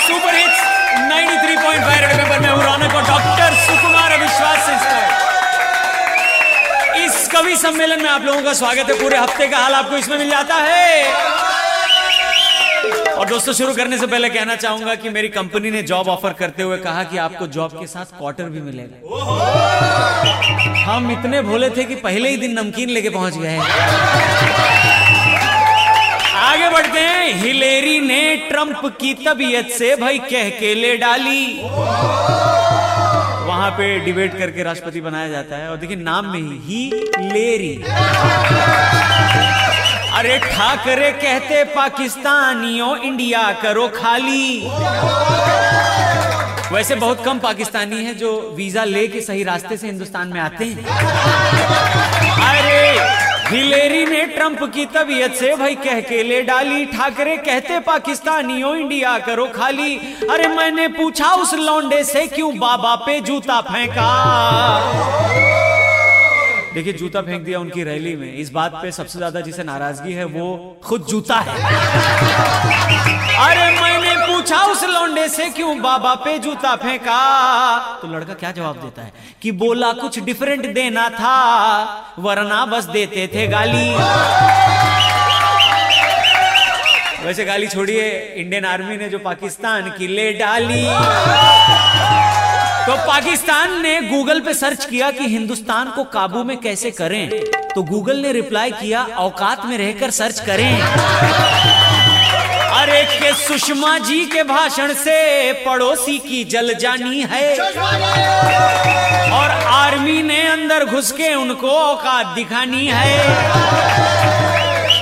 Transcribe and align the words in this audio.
Super 0.00 0.34
hits 0.34 0.58
93.5 1.06 1.96
red 2.00 2.12
pepper 2.18 2.40
में 2.40 2.48
हूँ, 2.48 2.62
रौनक 2.64 2.92
और 2.94 3.02
डॉक्टर 3.04 3.54
सुकुमार 3.62 4.12
अविश्वास 4.12 4.68
इस 6.98 7.28
कवि 7.32 7.56
सम्मेलन 7.56 8.02
में 8.02 8.08
आप 8.10 8.22
लोगों 8.24 8.42
का 8.42 8.52
स्वागत 8.52 8.90
है। 8.90 8.94
पूरे 9.00 9.16
हफ़्ते 9.16 9.48
का 9.48 9.58
हाल 9.58 9.74
आपको 9.74 9.96
इसमें 9.96 10.16
मिल 10.18 10.30
जाता 10.30 10.54
है। 10.56 11.12
और 13.14 13.28
दोस्तों, 13.28 13.52
शुरू 13.52 13.74
करने 13.74 13.98
से 13.98 14.06
पहले 14.06 14.28
कहना 14.28 14.56
चाहूँगा 14.56 14.94
कि 14.94 15.08
मेरी 15.08 15.28
कंपनी 15.30 15.70
ने 15.70 15.82
जॉब 15.82 16.08
ऑफ़र 16.08 16.32
करते 16.32 16.62
हुए 16.62 16.78
कहा 16.78 17.02
कि 17.04 17.18
आपको 17.18 17.46
जॉब 17.48 17.70
के 17.80 17.86
साथ 17.86 18.06
क्वार्टर 18.18 18.44
भी 18.44 18.60
मिलेगा। 18.60 18.96
हम 20.84 21.10
इतने 21.12 21.42
भोले 21.42 21.70
थे 21.70 21.84
कि 21.84 21.94
पहले 22.06 22.28
ही 22.28 22.36
दिन 22.36 22.58
नमकीन 22.58 22.88
लेके 22.90 23.10
पहुँच 23.10 23.34
गए 23.36 23.58
आगे 26.32 26.68
बढ़ते 26.70 27.00
हैं। 27.00 27.32
हिलेरी 27.34 27.98
ने 28.00 28.36
ट्रंप 28.48 28.80
की 29.00 29.12
तबीयत 29.14 29.68
से 29.68 29.94
भाई 29.96 30.18
कह 30.18 30.50
के 30.50 30.74
ले 30.74 30.96
डाली। 30.96 31.62
वहाँ 33.46 33.70
पे 33.70 33.98
डिबेट 34.00 34.38
करके 34.38 34.62
राष्ट्रपति 34.62 35.00
बनाया 35.00 35.28
जाता 35.28 35.56
है। 35.56 35.70
और 35.70 35.76
देखिए, 35.76 35.96
नाम 35.96 36.26
में 36.26 36.40
ही 36.40 36.58
ही 36.66 36.90
लेरी 37.22 37.74
अरे 40.12 40.38
ठाकरे 40.38 41.10
कहते, 41.12 41.62
पाकिस्तानियों 41.74 42.96
इंडिया 42.98 43.42
करो 43.62 43.88
खाली। 43.88 44.60
वैसे 46.72 46.94
बहुत 46.94 47.24
कम 47.24 47.38
पाकिस्तानी 47.38 48.04
हैं 48.04 48.16
जो 48.18 48.30
वीज़ा 48.56 48.84
लेके 48.84 49.20
सही 49.20 49.42
रास्ते 49.44 49.76
से 49.76 49.86
हिंदुस्तान 49.86 50.28
में 50.28 50.40
आते 50.40 50.64
हैं। 50.64 50.76
हिलेरी 50.76 52.29
ट्रंप 54.40 54.62
की 54.74 54.84
तबीयत 54.86 55.32
से 55.34 55.54
भाई 55.56 55.74
कह 55.76 56.00
के 56.00 56.22
ले 56.22 56.40
डाली। 56.42 56.84
ठाकरे 56.86 57.36
कहते 57.38 57.78
पाकिस्तानियों 57.80 58.74
इंडिया 58.76 59.18
करो 59.18 59.44
खाली। 59.46 59.96
अरे 60.30 60.46
मैंने 60.48 60.86
पूछा 60.88 61.28
उस 61.34 61.52
लौंडे 61.54 62.02
से 62.04 62.26
क्यों 62.26 62.58
बाबा 62.58 62.94
पे 62.96 63.20
जूता 63.20 63.60
फेंका? 63.60 64.08
देखिए, 66.74 66.92
जूता 66.92 67.22
फेंक 67.22 67.42
दिया 67.42 67.60
उनकी 67.60 67.84
रैली 67.84 68.16
में। 68.16 68.32
इस 68.34 68.52
बात 68.52 68.78
पे 68.82 68.92
सबसे 68.92 69.18
ज़्यादा 69.18 69.40
जिसे 69.40 69.64
नाराज़गी 69.64 70.12
है, 70.12 70.24
वो 70.24 70.76
खुद 70.84 71.04
जूता 71.04 71.38
है। 71.38 73.09
उस 75.24 75.36
से 75.36 75.50
क्यों 75.50 75.82
बाबा 75.82 76.14
पे 76.14 76.38
जूता 76.38 76.76
फेंका? 76.76 77.18
तो 78.02 78.08
लड़का 78.08 78.34
क्या 78.34 78.52
जवाब 78.52 78.76
देता 78.76 79.02
है? 79.02 79.12
कि 79.42 79.52
बोला 79.52 79.92
कुछ 79.92 80.18
डिफरेंट 80.18 80.74
देना 80.74 81.08
था, 81.08 82.14
वरना 82.18 82.66
बस 82.66 82.84
देते 82.84 83.26
थे 83.34 83.46
गाली। 83.46 83.90
वैसे 87.26 87.44
गाली 87.44 87.66
छोड़िए 87.66 88.34
इंडियन 88.36 88.64
आर्मी 88.64 88.96
ने 88.96 89.08
जो 89.08 89.18
पाकिस्तान 89.18 89.90
की 89.90 90.06
ले 90.06 90.32
डाली। 90.32 90.84
तो 92.86 92.96
पाकिस्तान 93.06 93.82
ने 93.82 94.00
गूगल 94.00 94.40
पे 94.40 94.54
सर्च 94.54 94.84
किया 94.84 95.10
कि 95.10 95.26
हिंदुस्तान 95.26 95.90
को 95.90 96.04
काबू 96.04 96.44
में 96.44 96.56
कैसे 96.56 96.90
करें। 96.90 97.30
तो 97.74 97.82
गूगल 97.82 98.16
ने 98.16 98.32
रिप्लाई 98.32 98.70
किया, 98.70 99.04
औकात 99.04 99.66
में 99.66 99.78
रहकर 99.78 100.10
सर्च 100.10 100.40
करें। 100.40 100.80
के 103.20 103.32
सुषमा 103.34 103.96
जी 103.98 104.24
के 104.26 104.42
भाषण 104.42 104.92
से 104.94 105.52
पड़ोसी 105.64 106.18
की 106.18 106.44
जल 106.44 106.72
जानी 106.74 107.20
है। 107.30 107.48
और 109.30 109.50
आर्मी 109.66 110.22
ने 110.22 110.40
अंदर 110.48 110.84
घुस 110.84 111.10
के 111.12 111.34
उनको 111.34 111.70
औकात 111.70 112.26
दिखानी 112.26 112.86
है। 112.86 113.18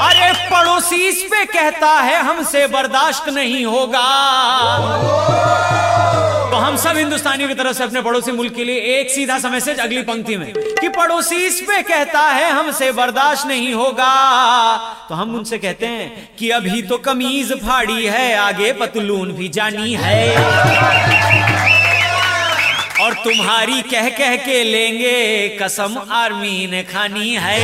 अरे 0.00 0.32
पड़ोसी 0.50 1.06
इस 1.08 1.22
पे 1.22 1.44
कहता 1.44 1.90
है 2.00 2.22
हमसे 2.22 2.66
बर्दाश्त 2.66 3.28
नहीं 3.28 3.64
होगा। 3.66 4.06
तो 6.50 6.56
हम 6.56 6.76
सब 6.76 6.96
हिंदुस्तानियों 6.96 7.48
की 7.48 7.54
तरफ़ 7.54 7.76
से 7.76 7.84
अपने 7.84 8.00
पड़ोसी 8.02 8.32
मुल्क 8.32 8.54
के 8.54 8.64
लिए 8.64 8.98
एक 8.98 9.10
सीधा 9.10 9.38
सा 9.38 9.48
मैसेज 9.48 9.80
अगली 9.80 10.02
पंक्ति 10.02 10.36
में 10.36 10.52
कि 10.52 10.88
पड़ोसी 10.88 11.36
इस 11.46 11.60
पे 11.60 11.82
कहता 11.82 12.20
है, 12.20 12.50
हमसे 12.50 12.90
बर्दाश्त 12.92 13.46
नहीं 13.46 13.72
होगा। 13.74 14.14
तो 15.08 15.14
हम 15.14 15.34
उनसे 15.36 15.58
कहते 15.58 15.86
हैं 15.86 16.28
कि 16.38 16.50
अभी 16.50 16.82
तो 16.82 16.98
कमीज 16.98 17.52
फाड़ी 17.62 18.04
है, 18.06 18.34
आगे 18.36 18.72
पतलून 18.72 19.32
भी 19.32 19.48
जानी 19.48 19.94
है। 19.94 20.36
और 23.00 23.14
तुम्हारी 23.14 23.82
कह 23.82 24.08
कह 24.08 24.36
के 24.36 24.62
लेंगे, 24.64 25.48
कसम 25.62 25.98
आर्मी 26.12 26.66
ने 26.66 26.82
खानी 26.82 27.34
है। 27.36 27.60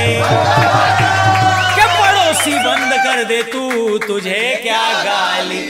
क्या 1.75 1.87
पड़ोसी 1.97 2.55
बंद 2.59 2.93
कर 3.05 3.25
दे 3.25 3.43
तू, 3.43 3.99
तुझे 3.99 4.61
क्या 4.63 4.83
गाली? 5.03 5.63